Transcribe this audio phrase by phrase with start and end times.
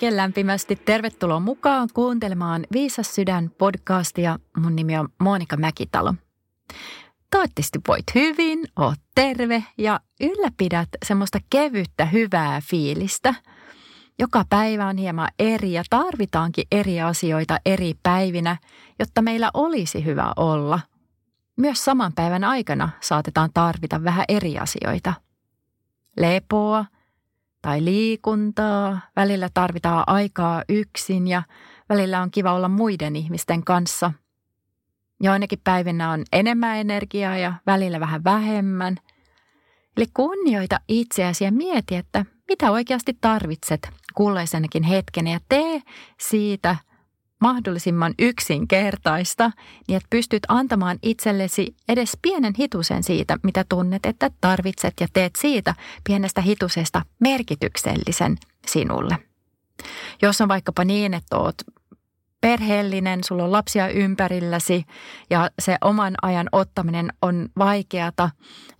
[0.00, 4.38] Oikein lämpimästi tervetuloa mukaan kuuntelemaan Viisas sydän podcastia.
[4.56, 6.14] Mun nimi on Monika Mäkitalo.
[7.30, 13.34] Toivottavasti voit hyvin, oot terve ja ylläpidät semmoista kevyttä hyvää fiilistä.
[14.18, 18.56] Joka päivä on hieman eri ja tarvitaankin eri asioita eri päivinä,
[18.98, 20.80] jotta meillä olisi hyvä olla.
[21.56, 25.14] Myös saman päivän aikana saatetaan tarvita vähän eri asioita.
[26.16, 26.84] Lepoa–
[27.62, 31.42] tai liikuntaa, välillä tarvitaan aikaa yksin ja
[31.88, 34.12] välillä on kiva olla muiden ihmisten kanssa.
[35.20, 38.96] Joinakin päivinä on enemmän energiaa ja välillä vähän vähemmän.
[39.96, 45.82] Eli kunnioita itseäsi ja mieti, että mitä oikeasti tarvitset kulleisenakin hetken ja tee
[46.18, 46.76] siitä–
[47.40, 49.50] mahdollisimman yksinkertaista,
[49.88, 55.32] niin että pystyt antamaan itsellesi edes pienen hitusen siitä, mitä tunnet, että tarvitset ja teet
[55.38, 55.74] siitä
[56.04, 59.18] pienestä hitusesta merkityksellisen sinulle.
[60.22, 61.54] Jos on vaikkapa niin, että oot
[62.40, 64.84] perheellinen, sulla on lapsia ympärilläsi
[65.30, 68.30] ja se oman ajan ottaminen on vaikeata,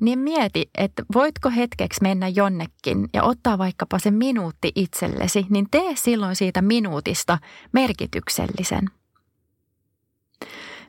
[0.01, 5.93] niin mieti, että voitko hetkeksi mennä jonnekin ja ottaa vaikkapa se minuutti itsellesi, niin tee
[5.95, 7.39] silloin siitä minuutista
[7.73, 8.91] merkityksellisen.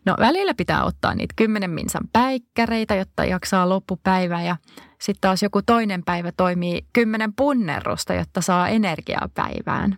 [0.05, 4.55] No välillä pitää ottaa niitä kymmenen minsan päikkäreitä, jotta jaksaa loppupäivä ja
[5.01, 9.97] sitten taas joku toinen päivä toimii kymmenen punnerusta, jotta saa energiaa päivään.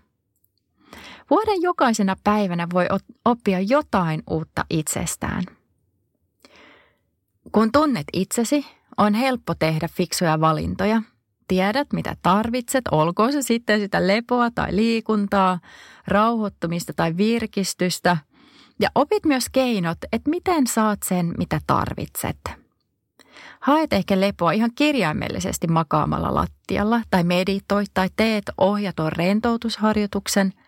[1.30, 2.86] Vuoden jokaisena päivänä voi
[3.26, 5.44] oppia jotain uutta itsestään.
[7.52, 8.66] Kun tunnet itsesi,
[8.98, 11.02] on helppo tehdä fiksuja valintoja.
[11.48, 15.60] Tiedät, mitä tarvitset, olkoon se sitten sitä lepoa tai liikuntaa,
[16.08, 18.18] rauhoittumista tai virkistystä.
[18.80, 22.38] Ja opit myös keinot, että miten saat sen, mitä tarvitset.
[23.60, 30.54] Haet ehkä lepoa ihan kirjaimellisesti makaamalla lattialla tai meditoit tai teet ohjaton rentoutusharjoituksen–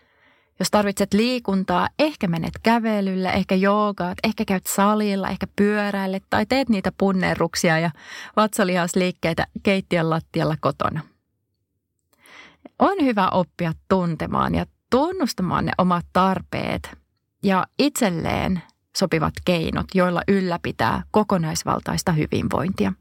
[0.59, 6.69] jos tarvitset liikuntaa, ehkä menet kävelylle, ehkä joogaat, ehkä käyt salilla, ehkä pyöräille tai teet
[6.69, 7.91] niitä punnerruksia ja
[8.35, 11.01] vatsalihasliikkeitä keittiön lattialla kotona.
[12.79, 16.97] On hyvä oppia tuntemaan ja tunnustamaan ne omat tarpeet
[17.43, 18.61] ja itselleen
[18.97, 22.93] sopivat keinot, joilla ylläpitää kokonaisvaltaista hyvinvointia.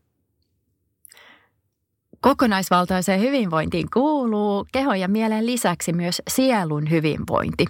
[2.24, 7.64] Kokonaisvaltaiseen hyvinvointiin kuuluu kehon ja mielen lisäksi myös sielun hyvinvointi.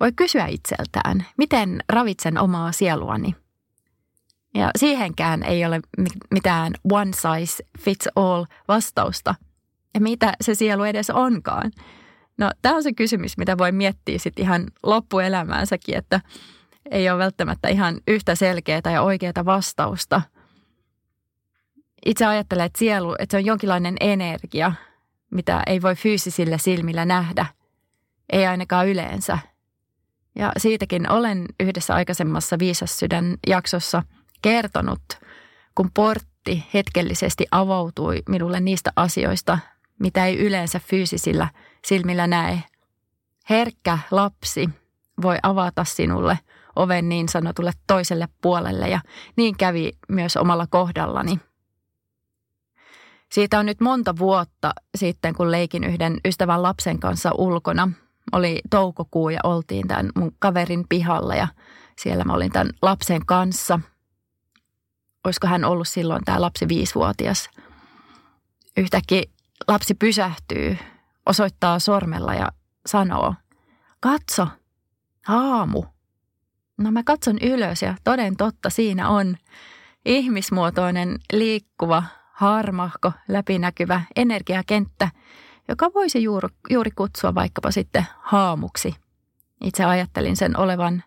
[0.00, 3.36] Voi kysyä itseltään, miten ravitsen omaa sieluani?
[4.54, 5.80] Ja siihenkään ei ole
[6.30, 9.34] mitään one size fits all vastausta.
[9.94, 11.70] Ja mitä se sielu edes onkaan?
[12.38, 16.20] No tämä on se kysymys, mitä voi miettiä sitten ihan loppuelämäänsäkin, että
[16.90, 20.22] ei ole välttämättä ihan yhtä selkeää ja oikeaa vastausta–
[22.06, 24.72] itse ajattelen, että sielu, että se on jonkinlainen energia,
[25.30, 27.46] mitä ei voi fyysisillä silmillä nähdä,
[28.32, 29.38] ei ainakaan yleensä.
[30.34, 34.02] Ja siitäkin olen yhdessä aikaisemmassa Viisas sydän jaksossa
[34.42, 35.02] kertonut,
[35.74, 39.58] kun portti hetkellisesti avautui minulle niistä asioista,
[39.98, 41.48] mitä ei yleensä fyysisillä
[41.84, 42.62] silmillä näe.
[43.50, 44.70] Herkkä lapsi
[45.22, 46.38] voi avata sinulle
[46.76, 49.00] oven niin sanotulle toiselle puolelle ja
[49.36, 51.40] niin kävi myös omalla kohdallani–
[53.32, 57.88] siitä on nyt monta vuotta sitten, kun leikin yhden ystävän lapsen kanssa ulkona.
[58.32, 61.48] Oli toukokuu ja oltiin tämän mun kaverin pihalla ja
[61.98, 63.80] siellä mä olin tämän lapsen kanssa.
[65.24, 67.50] Olisiko hän ollut silloin tämä lapsi viisivuotias?
[68.76, 69.22] Yhtäkkiä
[69.68, 70.78] lapsi pysähtyy,
[71.26, 72.52] osoittaa sormella ja
[72.86, 73.34] sanoo,
[74.00, 74.48] katso,
[75.26, 75.84] haamu.
[76.78, 79.36] No mä katson ylös ja toden totta siinä on
[80.04, 82.02] ihmismuotoinen liikkuva
[82.42, 85.10] harmahko, läpinäkyvä energiakenttä,
[85.68, 88.94] joka voisi juuri, juuri kutsua vaikkapa sitten haamuksi.
[89.60, 91.04] Itse ajattelin sen olevan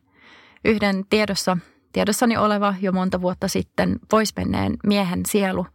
[0.66, 1.58] yhden tiedossa,
[1.92, 5.68] tiedossani oleva jo monta vuotta sitten poismenneen miehen sielu,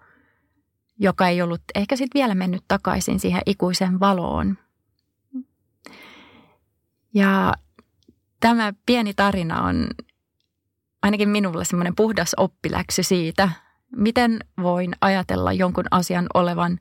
[0.98, 4.58] joka ei ollut ehkä sitten vielä mennyt takaisin siihen ikuiseen valoon.
[7.14, 7.54] Ja
[8.40, 9.86] tämä pieni tarina on
[11.02, 13.50] ainakin minulle semmoinen puhdas oppiläksy siitä,
[13.96, 16.80] Miten voin ajatella jonkun asian olevan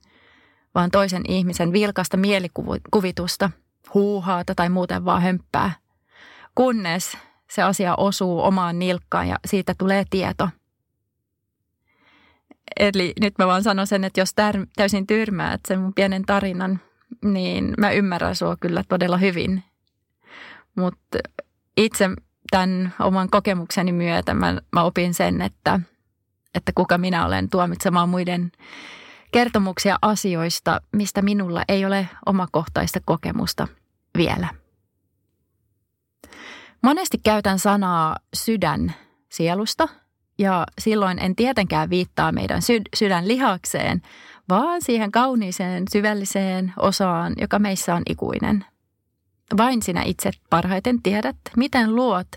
[0.75, 3.51] vaan toisen ihmisen vilkasta mielikuvitusta,
[3.93, 5.71] huuhaata tai muuten vaan hömppää,
[6.55, 7.17] kunnes
[7.49, 10.49] se asia osuu omaan nilkkaan ja siitä tulee tieto.
[12.79, 14.33] Eli nyt mä vaan sanon sen, että jos
[14.75, 16.79] täysin tyrmäät sen mun pienen tarinan,
[17.25, 19.63] niin mä ymmärrän sua kyllä todella hyvin.
[20.75, 21.17] Mutta
[21.77, 22.09] itse
[22.51, 25.79] tämän oman kokemukseni myötä mä, mä opin sen, että,
[26.55, 28.51] että kuka minä olen tuomitsemaan muiden
[29.31, 33.67] kertomuksia asioista, mistä minulla ei ole omakohtaista kokemusta
[34.17, 34.47] vielä.
[36.81, 38.93] Monesti käytän sanaa sydän
[39.29, 39.87] sielusta
[40.37, 44.01] ja silloin en tietenkään viittaa meidän syd- sydän lihakseen,
[44.49, 48.65] vaan siihen kauniiseen syvälliseen osaan, joka meissä on ikuinen.
[49.57, 52.27] Vain sinä itse parhaiten tiedät, miten luot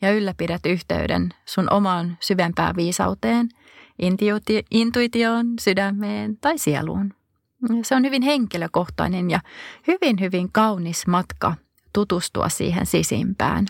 [0.00, 3.48] ja ylläpidät yhteyden sun omaan syvempään viisauteen,
[4.70, 7.14] intuitioon, sydämeen tai sieluun.
[7.82, 9.40] Se on hyvin henkilökohtainen ja
[9.86, 11.54] hyvin, hyvin kaunis matka
[11.92, 13.66] tutustua siihen sisimpään.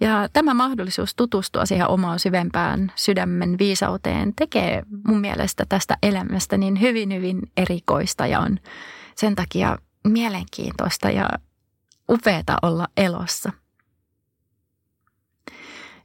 [0.00, 6.80] Ja tämä mahdollisuus tutustua siihen omaan syvempään sydämen viisauteen tekee mun mielestä tästä elämästä niin
[6.80, 8.58] hyvin, hyvin erikoista ja on
[9.14, 11.28] sen takia mielenkiintoista ja
[12.08, 13.52] upeata olla elossa.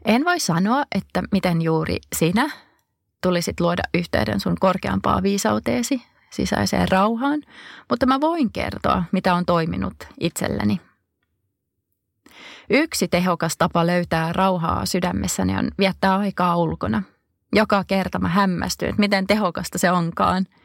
[0.06, 2.50] En voi sanoa, että miten juuri sinä
[3.22, 7.42] tulisit luoda yhteyden sun korkeampaa viisauteesi, sisäiseen rauhaan,
[7.90, 10.82] mutta mä voin kertoa, mitä on toiminut itselleni.
[12.70, 17.04] Yksi tehokas tapa löytää rauhaa sydämessäni on viettää aikaa ulkona.
[17.54, 20.46] Joka kerta mä hämmästyn, että miten tehokasta se onkaan–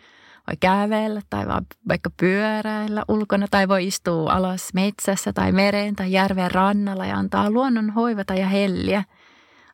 [0.49, 6.12] voi kävellä tai vaan vaikka pyöräillä ulkona tai voi istua alas metsässä tai mereen tai
[6.12, 9.05] järven rannalla ja antaa luonnon hoivata ja helliä.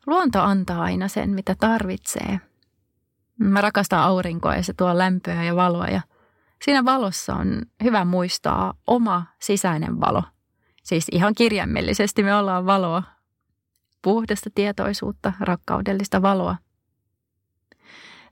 [0.05, 2.39] Luonto antaa aina sen, mitä tarvitsee.
[3.39, 6.01] Mä rakastan aurinkoa ja se tuo lämpöä ja valoa ja
[6.63, 10.23] siinä valossa on hyvä muistaa oma sisäinen valo.
[10.83, 13.03] Siis ihan kirjaimellisesti me ollaan valoa,
[14.01, 16.55] puhdasta tietoisuutta, rakkaudellista valoa.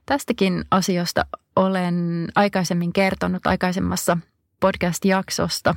[0.06, 4.18] Tästäkin asiasta olen aikaisemmin kertonut aikaisemmassa
[4.60, 5.74] podcast-jaksosta,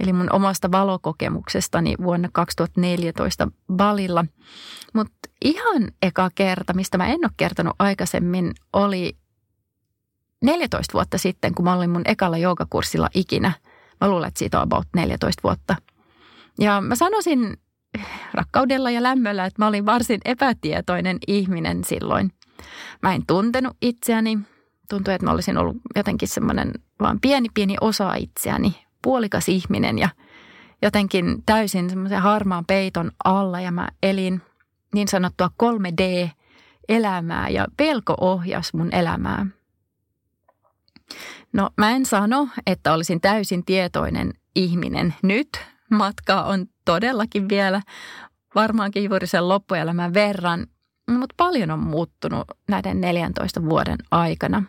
[0.00, 3.48] eli mun omasta valokokemuksestani vuonna 2014
[3.78, 4.24] valilla.
[4.94, 9.16] Mutta ihan eka kerta, mistä mä en ole kertonut aikaisemmin, oli
[10.44, 13.52] 14 vuotta sitten, kun mä olin mun ekalla joogakurssilla ikinä.
[14.00, 15.76] Mä luulen, että siitä on about 14 vuotta.
[16.58, 17.56] Ja mä sanoisin
[18.34, 22.32] rakkaudella ja lämmöllä, että mä olin varsin epätietoinen ihminen silloin.
[23.02, 24.38] Mä en tuntenut itseäni.
[24.88, 30.08] Tuntui, että mä olisin ollut jotenkin semmoinen vaan pieni pieni osa itseäni, puolikas ihminen ja
[30.82, 34.42] jotenkin täysin semmoisen harmaan peiton alla ja mä elin
[34.94, 39.46] niin sanottua 3D-elämää ja pelko ohjas mun elämää.
[41.52, 45.48] No mä en sano, että olisin täysin tietoinen ihminen nyt.
[45.90, 47.82] Matka on todellakin vielä
[48.54, 50.66] varmaankin juuri sen loppuelämän verran,
[51.10, 54.62] mutta paljon on muuttunut näiden 14 vuoden aikana.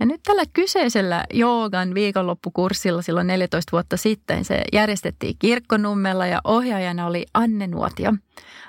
[0.00, 7.06] Ja nyt tällä kyseisellä joogan viikonloppukurssilla silloin 14 vuotta sitten se järjestettiin kirkkonummella ja ohjaajana
[7.06, 8.12] oli Anne Nuotio.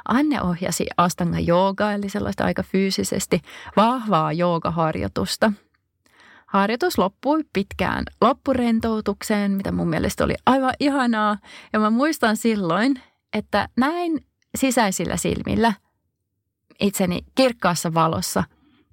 [0.07, 3.41] Anne ohjasi Astanga joogaa eli sellaista aika fyysisesti
[3.77, 5.51] vahvaa joogaharjoitusta.
[6.45, 11.37] Harjoitus loppui pitkään loppurentoutukseen, mitä mun mielestä oli aivan ihanaa.
[11.73, 13.01] Ja mä muistan silloin,
[13.33, 14.25] että näin
[14.57, 15.73] sisäisillä silmillä–
[16.79, 18.43] itseni kirkkaassa valossa,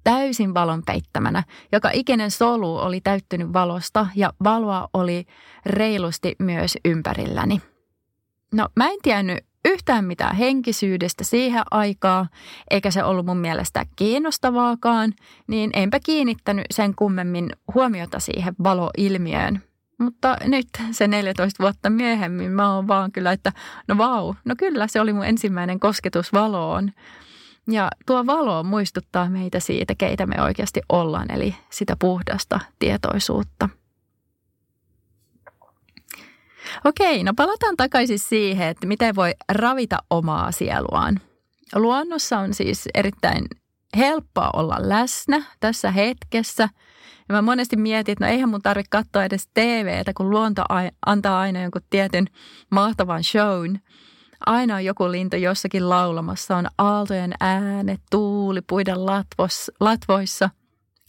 [0.03, 1.43] täysin valon peittämänä.
[1.71, 5.25] Joka ikinen solu oli täyttynyt valosta ja valoa oli
[5.65, 7.61] reilusti myös ympärilläni.
[8.53, 12.27] No mä en tiennyt yhtään mitään henkisyydestä siihen aikaa,
[12.71, 15.13] eikä se ollut mun mielestä kiinnostavaakaan,
[15.47, 19.63] niin enpä kiinnittänyt sen kummemmin huomiota siihen valoilmiöön.
[19.99, 23.51] Mutta nyt se 14 vuotta myöhemmin mä oon vaan kyllä, että
[23.87, 26.91] no vau, no kyllä se oli mun ensimmäinen kosketus valoon.
[27.67, 33.69] Ja tuo valo muistuttaa meitä siitä, keitä me oikeasti ollaan, eli sitä puhdasta tietoisuutta.
[36.85, 41.21] Okei, no palataan takaisin siihen, että miten voi ravita omaa sieluaan.
[41.75, 43.45] Luonnossa on siis erittäin
[43.97, 46.69] helppoa olla läsnä tässä hetkessä.
[47.29, 50.63] Ja mä monesti mietin, että no eihän mun tarvitse katsoa edes TVtä, kun luonto
[51.05, 52.27] antaa aina jonkun tietyn
[52.71, 53.77] mahtavan shown–
[54.45, 60.49] Aina on joku lintu jossakin laulamassa, on aaltojen äänet, tuuli puiden latvos, latvoissa.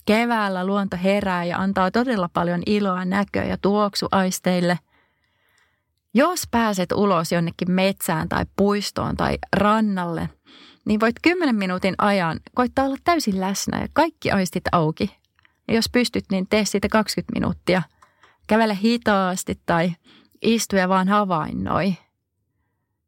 [0.05, 4.79] Keväällä luonto herää ja antaa todella paljon iloa näköä ja tuoksuaisteille.
[6.13, 10.29] Jos pääset ulos jonnekin metsään tai puistoon tai rannalle,
[10.85, 15.15] niin voit 10 minuutin ajan koittaa olla täysin läsnä ja kaikki aistit auki.
[15.67, 17.81] Ja jos pystyt, niin tee siitä 20 minuuttia.
[18.47, 19.95] Kävele hitaasti tai
[20.41, 21.95] istu ja vaan havainnoi.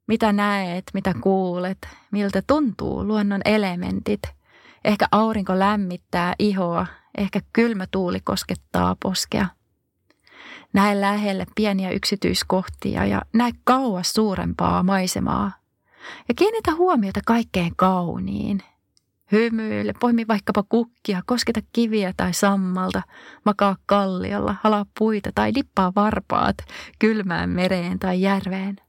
[0.07, 1.77] Mitä näet, mitä kuulet,
[2.11, 4.21] miltä tuntuu luonnon elementit.
[4.85, 6.85] Ehkä aurinko lämmittää ihoa,
[7.17, 9.47] ehkä kylmä tuuli koskettaa poskea.
[10.73, 15.51] Näe lähelle pieniä yksityiskohtia ja näe kauas suurempaa maisemaa.
[16.27, 18.63] Ja kiinnitä huomiota kaikkeen kauniin.
[19.31, 23.01] Hymyile, poimi vaikkapa kukkia, kosketa kiviä tai sammalta,
[23.45, 26.57] makaa kalliolla, halaa puita tai dippaa varpaat
[26.99, 28.86] kylmään mereen tai järveen.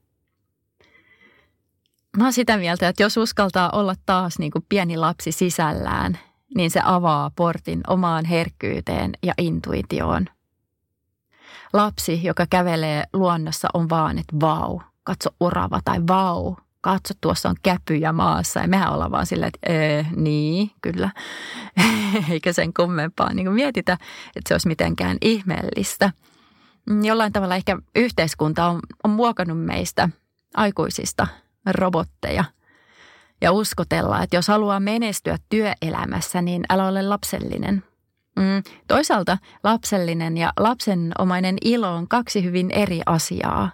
[2.19, 6.19] Mä oon sitä mieltä, että jos uskaltaa olla taas niin kuin pieni lapsi sisällään,
[6.55, 10.25] niin se avaa portin omaan herkkyyteen ja intuitioon–
[11.73, 17.55] lapsi, joka kävelee luonnossa, on vaan, että vau, katso orava tai vau, katso tuossa on
[17.63, 18.59] käpyjä maassa.
[18.59, 21.09] Ja mehän ollaan vaan silleen, että ee, niin, kyllä.
[22.29, 23.93] Eikä sen kummempaa niin mietitä,
[24.35, 26.11] että se olisi mitenkään ihmeellistä.
[27.03, 30.09] Jollain tavalla ehkä yhteiskunta on, on muokannut meistä
[30.55, 31.27] aikuisista
[31.71, 32.43] robotteja–
[33.41, 37.83] ja uskotella, että jos haluaa menestyä työelämässä, niin älä ole lapsellinen.
[38.35, 38.63] Mm.
[38.87, 43.71] Toisaalta lapsellinen ja lapsenomainen ilo on kaksi hyvin eri asiaa.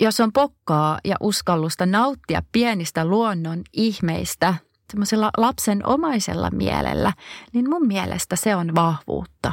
[0.00, 4.54] Jos on pokkaa ja uskallusta nauttia pienistä luonnon ihmeistä
[4.90, 7.12] semmoisella lapsenomaisella mielellä,
[7.52, 9.52] niin mun mielestä se on vahvuutta.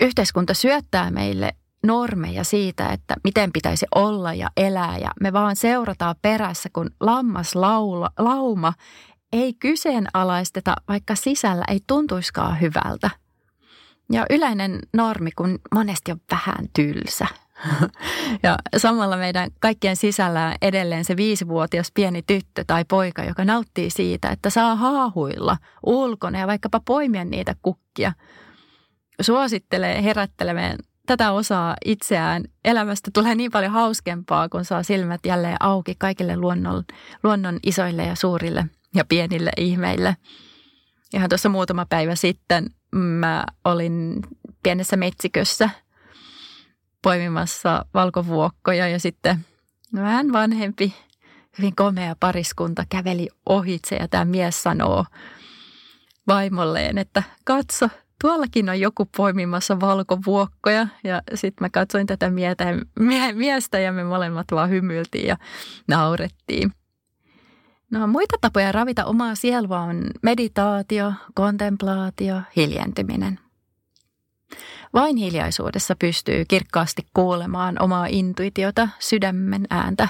[0.00, 6.14] Yhteiskunta syöttää meille normeja siitä, että miten pitäisi olla ja elää ja me vaan seurataan
[6.22, 8.72] perässä, kun lammas laula, lauma
[9.32, 13.10] ei kyseenalaisteta, vaikka sisällä ei tuntuiskaan hyvältä.
[14.12, 17.26] Ja yleinen normi, kun monesti on vähän tylsä.
[18.42, 23.90] Ja samalla meidän kaikkien sisällä on edelleen se viisivuotias pieni tyttö tai poika, joka nauttii
[23.90, 28.12] siitä, että saa haahuilla ulkona ja vaikkapa poimia niitä kukkia.
[29.20, 32.44] Suosittelee herättelemään tätä osaa itseään.
[32.64, 36.84] Elämästä tulee niin paljon hauskempaa, kun saa silmät jälleen auki kaikille luonnon,
[37.22, 40.16] luonnon isoille ja suurille ja pienille ihmeille.
[41.14, 44.22] Ihan tuossa muutama päivä sitten mä olin
[44.62, 45.70] pienessä metsikössä
[47.02, 49.46] poimimassa valkovuokkoja ja sitten
[49.94, 50.94] vähän vanhempi,
[51.58, 55.04] hyvin komea pariskunta käveli ohitse ja tämä mies sanoo
[56.26, 57.88] vaimolleen, että katso,
[58.22, 60.86] tuollakin on joku poimimassa valkovuokkoja.
[61.04, 62.64] Ja sitten mä katsoin tätä mietä,
[63.34, 65.36] miestä ja me molemmat vaan hymyiltiin ja
[65.88, 66.72] naurettiin.
[67.90, 73.38] No muita tapoja ravita omaa sielua on meditaatio, kontemplaatio, hiljentyminen.
[74.94, 80.08] Vain hiljaisuudessa pystyy kirkkaasti kuulemaan omaa intuitiota, sydämen ääntä.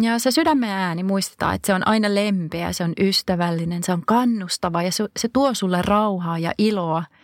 [0.00, 4.02] Ja se sydämen ääni muistetaan, että se on aina lempeä, se on ystävällinen, se on
[4.06, 7.04] kannustava ja se, se tuo sulle rauhaa ja iloa–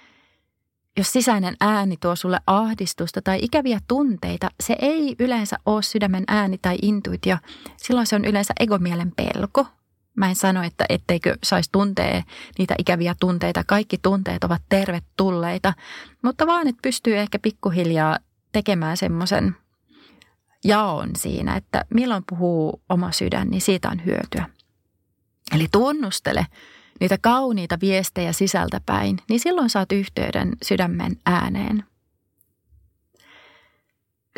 [0.98, 6.58] jos sisäinen ääni tuo sulle ahdistusta tai ikäviä tunteita, se ei yleensä ole sydämen ääni
[6.58, 7.36] tai intuitio.
[7.76, 9.66] Silloin se on yleensä egomielen pelko.
[10.16, 12.22] Mä en sano, että etteikö saisi tuntea
[12.58, 13.64] niitä ikäviä tunteita.
[13.66, 15.74] Kaikki tunteet ovat tervetulleita,
[16.22, 18.18] mutta vaan, että pystyy ehkä pikkuhiljaa
[18.52, 19.56] tekemään semmoisen
[20.64, 24.50] jaon siinä, että milloin puhuu oma sydän, niin siitä on hyötyä.
[25.54, 26.46] Eli tunnustele,
[27.00, 31.84] niitä kauniita viestejä sisältäpäin, niin silloin saat yhteyden sydämen ääneen.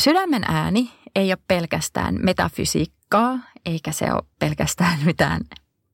[0.01, 5.41] Sydämen ääni ei ole pelkästään metafysiikkaa, eikä se ole pelkästään mitään,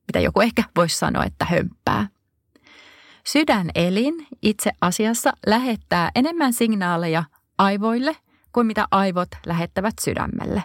[0.07, 2.07] mitä joku ehkä voisi sanoa, että hömppää.
[3.27, 7.23] Sydänelin itse asiassa lähettää enemmän signaaleja
[7.57, 8.15] aivoille
[8.51, 10.63] kuin mitä aivot lähettävät sydämelle.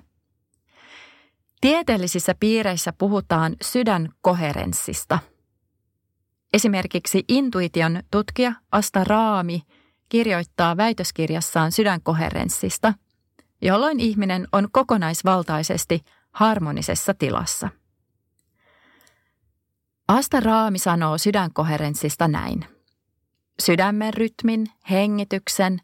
[1.60, 5.18] Tieteellisissä piireissä puhutaan sydänkoherenssista–
[6.52, 9.62] Esimerkiksi intuition tutkija Asta Raami
[10.08, 12.94] kirjoittaa väitöskirjassaan sydänkoherenssista,
[13.62, 17.68] jolloin ihminen on kokonaisvaltaisesti harmonisessa tilassa.
[20.08, 22.64] Asta Raami sanoo sydänkoherenssista näin.
[23.62, 25.80] Sydämen rytmin, hengityksen,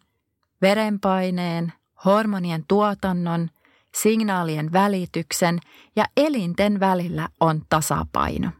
[0.62, 1.72] verenpaineen,
[2.04, 3.50] hormonien tuotannon,
[3.94, 5.58] signaalien välityksen
[5.96, 8.50] ja elinten välillä on tasapaino.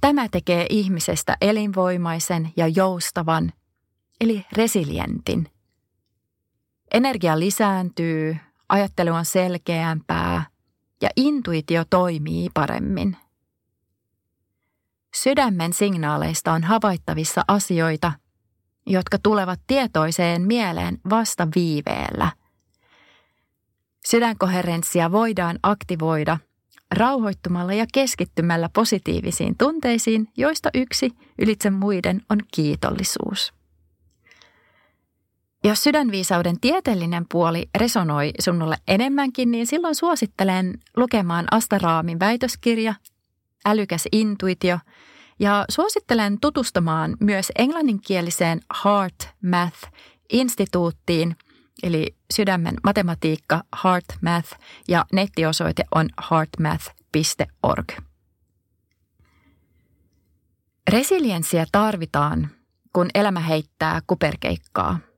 [0.00, 3.52] Tämä tekee ihmisestä elinvoimaisen ja joustavan,
[4.20, 5.48] eli resilientin.
[6.94, 8.36] Energia lisääntyy,
[8.68, 10.46] ajattelu on selkeämpää
[11.02, 13.16] ja intuitio toimii paremmin.
[15.14, 18.12] Sydämen signaaleista on havaittavissa asioita,
[18.86, 22.32] jotka tulevat tietoiseen mieleen vasta viiveellä.
[24.06, 26.38] Sydänkoherenssia voidaan aktivoida
[26.94, 33.52] rauhoittumalla ja keskittymällä positiivisiin tunteisiin, joista yksi ylitse muiden on kiitollisuus.
[35.64, 42.94] Jos sydänviisauden tieteellinen puoli resonoi sinulle enemmänkin, niin silloin suosittelen lukemaan Astaraamin väitöskirja
[43.66, 44.78] Älykäs intuitio
[45.42, 51.36] ja suosittelen tutustumaan myös englanninkieliseen Heart Math-instituuttiin,
[51.82, 54.58] eli sydämen matematiikka Heart Math
[54.88, 57.92] ja nettiosoite on heartmath.org.
[60.90, 62.48] Resilienssiä tarvitaan,
[62.92, 64.98] kun elämä heittää kuperkeikkaa–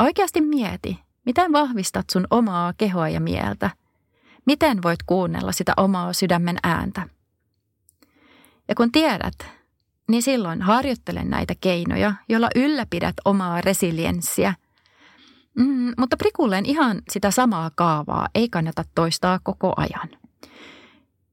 [0.00, 3.70] Oikeasti mieti, miten vahvistat sun omaa kehoa ja mieltä.
[4.46, 7.08] Miten voit kuunnella sitä omaa sydämen ääntä.
[8.70, 9.34] Ja kun tiedät,
[10.08, 14.54] niin silloin harjoittele näitä keinoja, joilla ylläpidät omaa resilienssiä.
[15.54, 20.08] Mm, mutta prikulleen ihan sitä samaa kaavaa ei kannata toistaa koko ajan.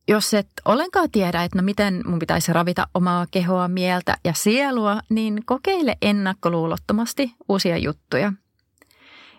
[0.07, 5.01] Jos et ollenkaan tiedä, että no miten mun pitäisi ravita omaa kehoa, mieltä ja sielua,
[5.09, 8.33] niin kokeile ennakkoluulottomasti uusia juttuja–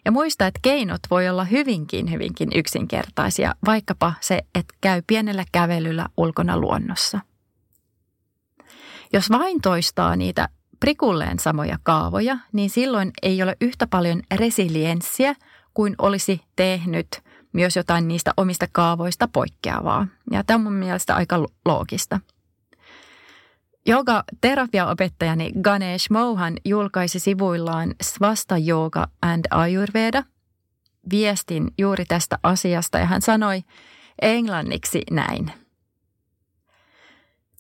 [0.09, 6.07] ja muista, että keinot voi olla hyvinkin, hyvinkin yksinkertaisia, vaikkapa se, että käy pienellä kävelyllä
[6.17, 7.21] ulkona luonnossa.
[9.13, 10.49] Jos vain toistaa niitä
[10.81, 15.35] prikulleen samoja kaavoja, niin silloin ei ole yhtä paljon resilienssiä
[15.75, 17.23] kuin olisi tehnyt
[17.53, 20.07] myös jotain niistä omista kaavoista poikkeavaa.
[20.31, 22.21] Ja tämä on mun mielestä aika loogista.
[23.87, 30.25] Joka terapiaopettajani Ganesh Mohan julkaisi sivuillaan Svasta Yoga and Ayurveda
[31.11, 33.63] viestin juuri tästä asiasta ja hän sanoi
[34.23, 35.53] englanniksi näin.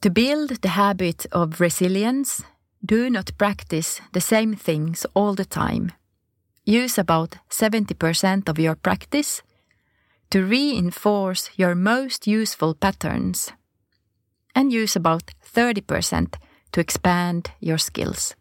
[0.03, 2.45] To build the habit of resilience,
[2.81, 5.89] do not practice the same things all the time.
[6.67, 9.43] Use about 70% of your practice
[10.31, 13.53] to reinforce your most useful patterns–
[14.59, 15.23] and use about
[15.57, 16.39] 30%
[16.73, 18.37] to expand your skills.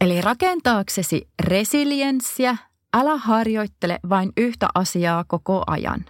[0.00, 2.56] Eli rakentaaksesi resilienssiä,
[2.94, 6.04] älä harjoittele vain yhtä asiaa koko ajan.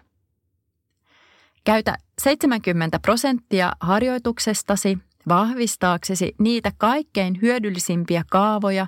[1.66, 4.98] Käytä 70 prosenttia harjoituksestasi
[5.28, 8.86] vahvistaaksesi niitä kaikkein hyödyllisimpiä kaavoja,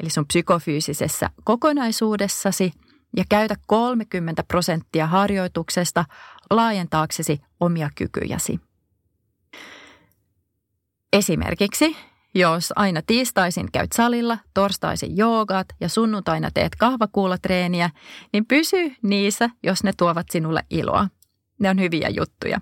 [0.00, 2.72] eli sun psykofyysisessä kokonaisuudessasi,
[3.16, 6.04] ja käytä 30 prosenttia harjoituksesta
[6.50, 8.60] laajentaaksesi omia kykyjäsi.
[11.12, 11.96] Esimerkiksi,
[12.34, 17.90] jos aina tiistaisin käyt salilla, torstaisin joogaat ja sunnuntaina teet kahvakuulatreeniä,
[18.32, 21.08] niin pysy niissä, jos ne tuovat sinulle iloa.
[21.60, 22.60] Ne on hyviä juttuja.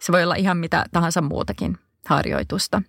[0.00, 2.82] Se voi olla ihan mitä tahansa muutakin harjoitusta.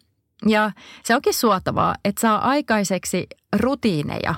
[0.48, 0.72] Ja
[1.04, 3.28] se onkin suotavaa, että saa aikaiseksi
[3.60, 4.36] rutiineja,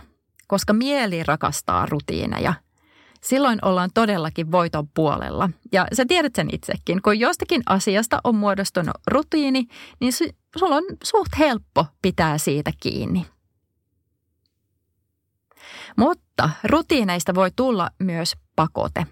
[0.47, 2.53] koska mieli rakastaa rutiineja–
[3.23, 5.49] silloin ollaan todellakin voiton puolella.
[5.71, 9.67] Ja sä tiedät sen itsekin, kun jostakin asiasta on muodostunut rutiini,
[9.99, 10.13] niin
[10.59, 13.25] sulla on suht helppo pitää siitä kiinni.
[15.97, 19.07] Mutta rutiineista voi tulla myös pakote.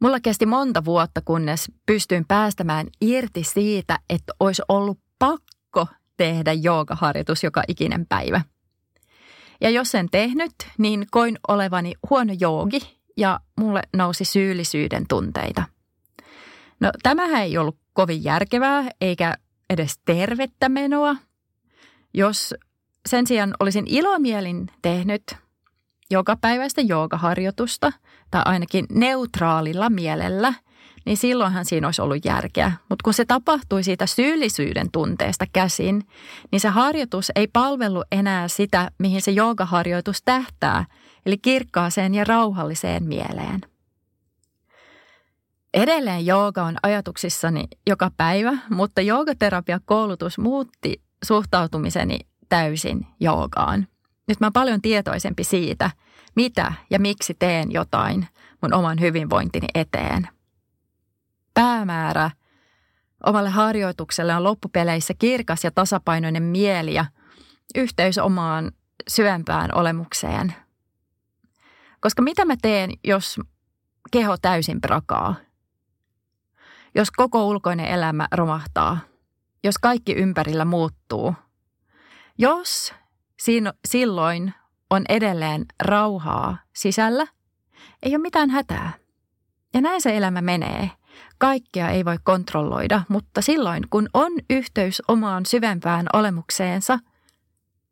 [0.00, 7.44] Mulla kesti monta vuotta, kunnes pystyin päästämään irti siitä, että olisi ollut pakko tehdä joogaharjoitus
[7.44, 8.40] joka ikinen päivä–
[9.60, 15.64] ja jos en tehnyt, niin koin olevani huono joogi ja mulle nousi syyllisyyden tunteita.
[16.80, 19.36] No tämähän ei ollut kovin järkevää eikä
[19.70, 21.16] edes tervettä menoa.
[22.14, 22.54] Jos
[23.08, 25.22] sen sijaan olisin ilomielin tehnyt
[26.10, 27.92] joka päiväistä joogaharjoitusta
[28.30, 30.54] tai ainakin neutraalilla mielellä–
[31.08, 32.72] niin silloinhan siinä olisi ollut järkeä.
[32.88, 36.02] Mutta kun se tapahtui siitä syyllisyyden tunteesta käsin,
[36.52, 40.84] niin se harjoitus ei palvellut enää sitä, mihin se joogaharjoitus tähtää,
[41.26, 43.60] eli kirkkaaseen ja rauhalliseen mieleen.
[45.74, 52.18] Edelleen jooga on ajatuksissani joka päivä, mutta joogaterapiakoulutus muutti suhtautumiseni
[52.48, 53.86] täysin joogaan.
[54.28, 55.90] Nyt mä oon paljon tietoisempi siitä,
[56.36, 58.28] mitä ja miksi teen jotain
[58.62, 60.28] mun oman hyvinvointini eteen–
[61.58, 62.30] päämäärä
[63.26, 67.04] omalle harjoitukselle on loppupeleissä kirkas ja tasapainoinen mieli ja
[67.74, 68.72] yhteys omaan
[69.08, 70.54] syvempään olemukseen.
[72.00, 73.40] Koska mitä mä teen, jos
[74.12, 75.34] keho täysin prakaa?
[76.94, 78.98] Jos koko ulkoinen elämä romahtaa?
[79.64, 81.34] Jos kaikki ympärillä muuttuu?
[82.38, 82.94] Jos
[83.88, 84.54] silloin
[84.90, 87.26] on edelleen rauhaa sisällä,
[88.02, 88.92] ei ole mitään hätää.
[89.74, 90.90] Ja näin se elämä menee.
[91.38, 96.98] Kaikkea ei voi kontrolloida, mutta silloin kun on yhteys omaan syvempään olemukseensa,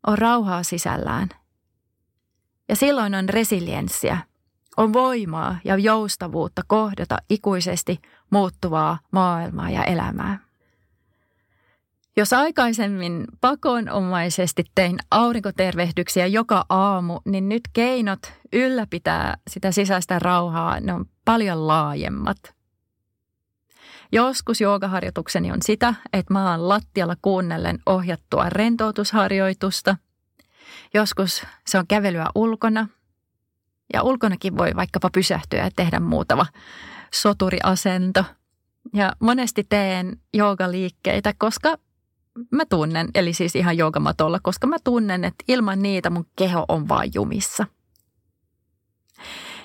[0.07, 1.29] on rauhaa sisällään.
[2.69, 4.17] Ja silloin on resilienssiä,
[4.77, 10.46] on voimaa ja joustavuutta kohdata ikuisesti muuttuvaa maailmaa ja elämää.
[12.17, 18.19] Jos aikaisemmin pakonomaisesti tein aurinkotervehdyksiä joka aamu, niin nyt keinot
[18.53, 22.37] ylläpitää sitä sisäistä rauhaa, ne on paljon laajemmat.
[24.11, 29.97] Joskus joogaharjoitukseni on sitä, että mä oon lattialla kuunnellen ohjattua rentoutusharjoitusta.
[30.93, 32.87] Joskus se on kävelyä ulkona.
[33.93, 36.45] Ja ulkonakin voi vaikkapa pysähtyä ja tehdä muutama
[37.13, 38.23] soturiasento.
[38.93, 41.77] Ja monesti teen joogaliikkeitä, koska
[42.51, 46.87] mä tunnen, eli siis ihan joogamatolla, koska mä tunnen, että ilman niitä mun keho on
[46.87, 47.65] vain jumissa.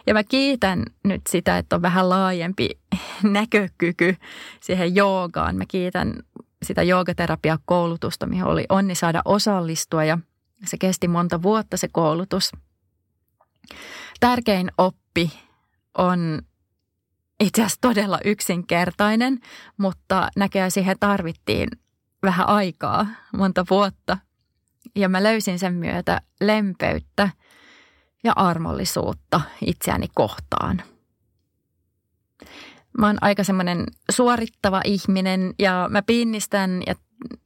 [0.07, 2.71] Ja mä kiitän nyt sitä, että on vähän laajempi
[3.23, 4.17] näkökyky
[4.61, 5.57] siihen joogaan.
[5.57, 6.15] Mä kiitän
[6.63, 10.19] sitä joogaterapiakoulutusta, mihin oli onni saada osallistua ja
[10.65, 12.53] se kesti monta vuotta se koulutus.
[14.21, 15.33] Tärkein oppi
[15.99, 16.43] on
[17.41, 19.39] itse asiassa todella yksinkertainen,
[19.77, 21.69] mutta näköjään siihen tarvittiin
[22.23, 23.07] vähän aikaa,
[23.37, 24.19] monta vuotta.
[24.97, 27.29] Ja mä löysin sen myötä lempeyttä
[28.25, 30.83] ja armollisuutta itseäni kohtaan.
[32.99, 36.95] Mä oon aika semmoinen suorittava ihminen ja mä pinnistän ja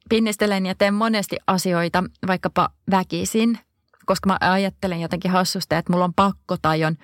[0.09, 3.59] pinnistelen ja teen monesti asioita vaikkapa väkisin,
[4.07, 6.97] koska mä ajattelen jotenkin hassusti, että mulla on pakko tai on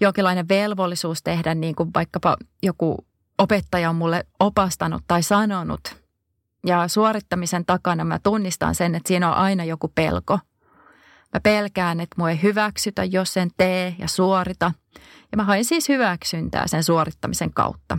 [0.00, 3.06] jonkinlainen velvollisuus tehdä niin kuin vaikkapa joku
[3.38, 5.80] opettaja on mulle opastanut tai sanonut–
[6.68, 10.38] ja suorittamisen takana mä tunnistan sen, että siinä on aina joku pelko.
[11.34, 14.72] Mä pelkään, että mua ei hyväksytä, jos sen tee ja suorita.
[15.32, 17.98] Ja mä hain siis hyväksyntää sen suorittamisen kautta.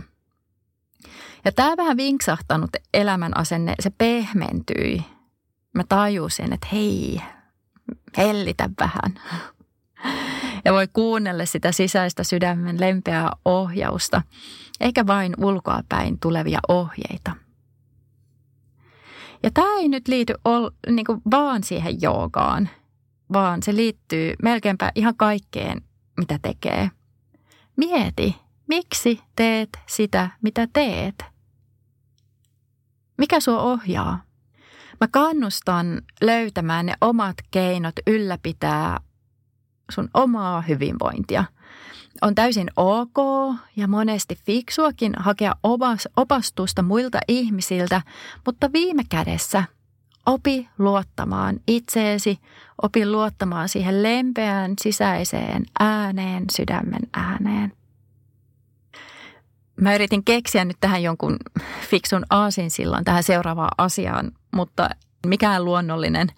[1.44, 5.04] Ja tämä vähän vinksahtanut elämän asenne, se pehmentyi.
[5.74, 7.20] Mä tajusin, että hei,
[8.16, 9.20] hellitä vähän.
[10.64, 14.22] Ja voi kuunnella sitä sisäistä sydämen lempeää ohjausta,
[14.80, 17.32] eikä vain ulkoapäin tulevia ohjeita–
[19.42, 22.68] ja tämä ei nyt liity ol, niin kuin vaan siihen joogaan,
[23.32, 25.82] vaan se liittyy melkeinpä ihan kaikkeen,
[26.16, 26.90] mitä tekee.
[27.76, 28.36] Mieti,
[28.68, 31.24] miksi teet sitä, mitä teet?
[33.18, 34.22] Mikä sua ohjaa?
[35.00, 39.00] Mä kannustan löytämään ne omat keinot ylläpitää
[39.92, 41.44] sun omaa hyvinvointia–
[42.22, 43.16] on täysin ok
[43.76, 45.54] ja monesti fiksuakin hakea
[46.16, 48.02] opastusta muilta ihmisiltä,
[48.46, 49.64] mutta viime kädessä
[50.26, 52.38] opi luottamaan itseesi,
[52.82, 57.72] opi luottamaan siihen lempeään sisäiseen ääneen, sydämen ääneen.
[59.80, 61.36] Mä yritin keksiä nyt tähän jonkun
[61.90, 64.90] fiksun aasinsillan tähän seuraavaan asiaan, mutta
[65.26, 66.28] mikään luonnollinen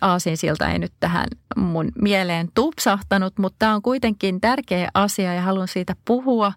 [0.00, 1.26] aasinsilta ei nyt tähän
[1.56, 6.52] mun mieleen tupsahtanut, mutta tämä on kuitenkin tärkeä asia ja haluan siitä puhua.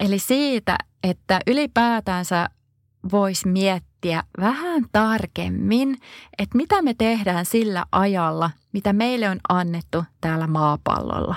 [0.00, 2.48] Eli siitä, että ylipäätänsä
[3.12, 5.96] voisi miettiä vähän tarkemmin,
[6.38, 11.36] että mitä me tehdään sillä ajalla, mitä meille on annettu täällä maapallolla.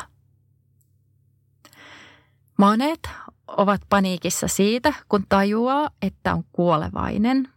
[2.58, 3.10] Monet
[3.48, 7.50] ovat paniikissa siitä, kun tajuaa, että on kuolevainen.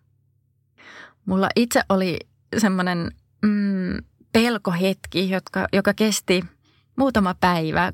[1.26, 2.18] Mulla itse oli
[2.58, 3.10] semmoinen
[3.42, 3.98] mm,
[4.32, 6.44] pelkohetki, jotka, joka kesti
[6.96, 7.92] muutama päivä.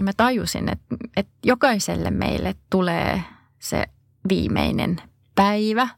[0.00, 3.22] Mä tajusin, että, että jokaiselle meille tulee
[3.58, 3.84] se
[4.28, 4.96] viimeinen
[5.34, 5.88] päivä.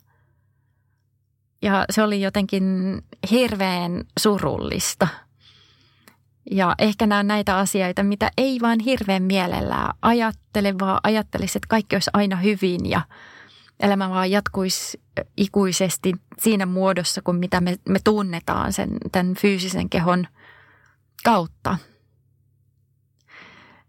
[1.63, 2.99] Ja se oli jotenkin
[3.31, 5.09] hirveän surullista.
[6.51, 11.97] Ja ehkä nämä näitä asioita, mitä ei vaan hirveän mielellään ajattele, vaan ajattelisi, että kaikki
[11.97, 13.03] olisi aina hyvin ja–
[13.81, 15.01] elämä vaan jatkuisi
[15.37, 20.27] ikuisesti siinä muodossa, kuin mitä me, me tunnetaan sen tämän fyysisen kehon
[21.25, 21.79] kautta.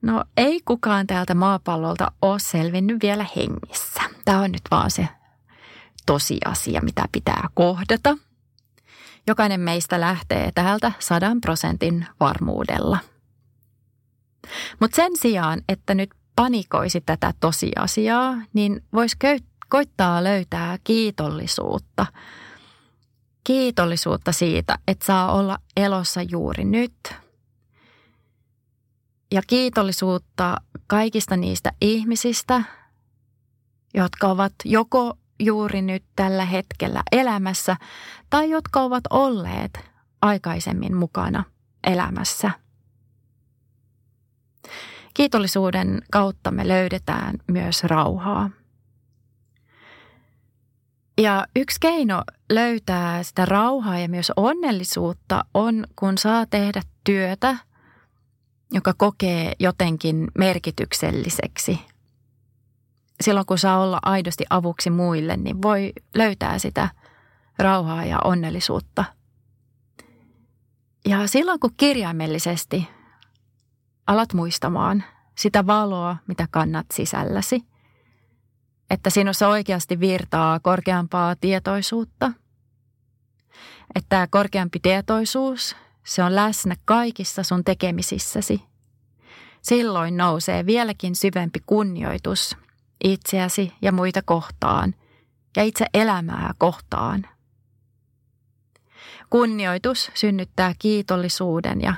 [0.02, 4.02] No ei kukaan täältä maapallolta ole selvinnyt vielä hengissä.
[4.26, 5.08] Tämä on nyt vaan se
[6.06, 8.18] tosiasia, mitä pitää kohdata.
[9.28, 12.98] Jokainen meistä lähtee täältä sadan prosentin varmuudella.
[14.80, 19.18] Mutta sen sijaan, että nyt panikoisi tätä tosiasiaa, niin voisi
[19.70, 22.06] koittaa löytää kiitollisuutta.
[23.44, 27.14] Kiitollisuutta siitä, että saa olla elossa juuri nyt.
[29.32, 32.64] Ja kiitollisuutta kaikista niistä ihmisistä,
[33.94, 37.78] jotka ovat joko juuri nyt tällä hetkellä elämässä
[38.30, 39.80] tai jotka ovat olleet
[40.22, 41.44] aikaisemmin mukana
[41.84, 42.52] elämässä.
[45.14, 48.50] Kiitollisuuden kautta me löydetään myös rauhaa.
[51.18, 57.58] Ja yksi keino löytää sitä rauhaa ja myös onnellisuutta on, kun saa tehdä työtä,
[58.72, 61.80] joka kokee jotenkin merkitykselliseksi.
[63.22, 66.90] Silloin kun saa olla aidosti avuksi muille, niin voi löytää sitä
[67.60, 69.06] rauhaa ja onnellisuutta.
[71.06, 72.88] Ja silloin kun kirjaimellisesti
[74.08, 75.04] alat muistamaan
[75.38, 77.66] sitä valoa, mitä kannat sisälläsi,
[78.90, 82.32] että sinussa oikeasti virtaa korkeampaa tietoisuutta,
[83.96, 88.64] että korkeampi tietoisuus se on läsnä kaikissa sun tekemisissäsi.
[89.62, 92.58] Silloin nousee vieläkin syvempi kunnioitus
[93.04, 94.96] itseäsi ja muita kohtaan
[95.58, 97.28] ja itse elämää kohtaan.
[99.30, 101.94] Kunnioitus synnyttää kiitollisuuden ja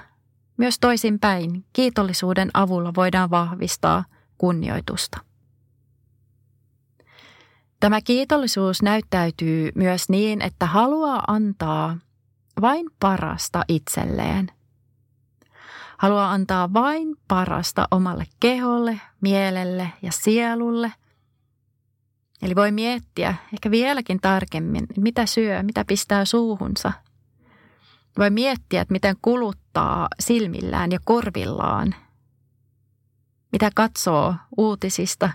[0.57, 4.05] myös toisinpäin kiitollisuuden avulla voidaan vahvistaa
[4.37, 5.26] kunnioitusta.
[7.79, 11.97] Tämä kiitollisuus näyttäytyy myös niin, että haluaa antaa
[12.61, 14.51] vain parasta itselleen.
[15.97, 20.93] Haluaa antaa vain parasta omalle keholle, mielelle ja sielulle.
[22.41, 26.91] Eli voi miettiä ehkä vieläkin tarkemmin, mitä syö, mitä pistää suuhunsa.
[28.17, 31.95] Voi miettiä, että miten kuluttaa silmillään ja korvillaan.
[33.51, 35.29] Mitä katsoo uutisista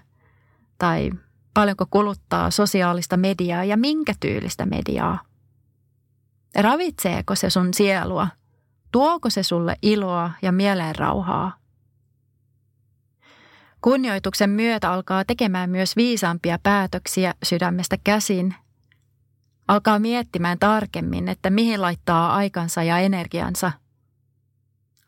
[0.78, 1.10] tai
[1.54, 5.18] paljonko kuluttaa sosiaalista mediaa ja minkä tyylistä mediaa–
[6.54, 8.28] Ravitseeko se sun sielua?
[8.92, 11.56] Tuoko se sulle iloa ja mielenrauhaa?
[13.80, 18.54] Kunnioituksen myötä alkaa tekemään myös viisaampia päätöksiä sydämestä käsin.
[19.68, 23.72] Alkaa miettimään tarkemmin, että mihin laittaa aikansa ja energiansa.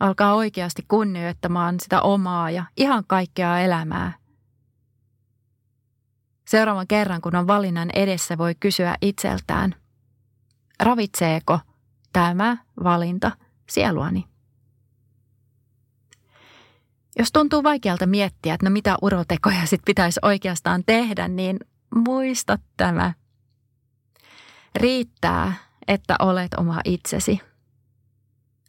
[0.00, 4.12] Alkaa oikeasti kunnioittamaan sitä omaa ja ihan kaikkea elämää.
[6.54, 9.74] Seuraavan kerran, kun on valinnan edessä, voi kysyä itseltään–
[10.80, 11.60] ravitseeko
[12.12, 13.32] tämä valinta
[13.70, 14.24] sieluani?
[17.18, 21.60] Jos tuntuu vaikealta miettiä, että no mitä urotekoja sit pitäisi oikeastaan tehdä, niin
[21.94, 23.12] muista tämä.
[24.74, 25.52] Riittää,
[25.88, 27.40] että olet oma itsesi.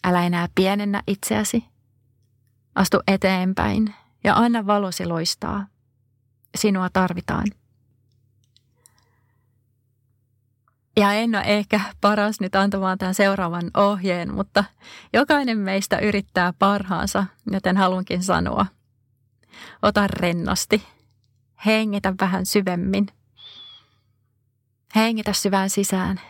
[0.03, 1.65] Älä enää pienennä itseäsi.
[2.75, 5.67] Astu eteenpäin ja anna valosi loistaa.
[6.57, 7.45] Sinua tarvitaan.
[10.97, 14.63] Ja en ole ehkä paras nyt antamaan tämän seuraavan ohjeen, mutta
[15.13, 18.65] jokainen meistä yrittää parhaansa, joten haluankin sanoa.
[19.81, 20.83] Ota rennosti.
[21.65, 23.07] Hengitä vähän syvemmin.
[24.95, 26.21] Hengitä syvään sisään.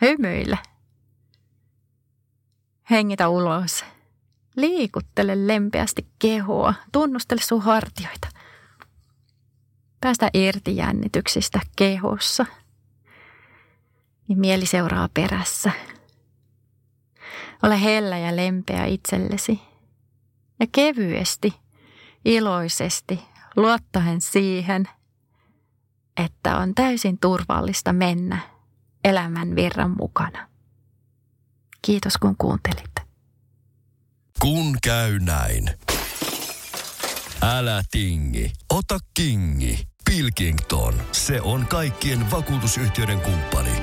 [0.00, 0.58] Hymyile.
[2.90, 3.84] Hengitä ulos.
[4.56, 6.74] Liikuttele lempeästi kehoa.
[6.92, 8.28] Tunnustele sun hartioita.
[10.00, 12.46] Päästä irti jännityksistä kehossa–
[14.28, 15.72] niin mieli seuraa perässä.
[17.62, 19.60] Ole hellä ja lempeä itsellesi.
[20.60, 21.54] Ja kevyesti,
[22.24, 23.20] iloisesti,
[23.56, 24.88] luottaen siihen,
[26.16, 28.38] että on täysin turvallista mennä
[29.04, 30.48] elämän virran mukana.
[31.82, 32.96] Kiitos kun kuuntelit.
[34.40, 35.70] Kun käy näin.
[37.42, 39.88] Älä tingi, ota kingi.
[40.10, 43.82] Pilkington, se on kaikkien vakuutusyhtiöiden kumppani.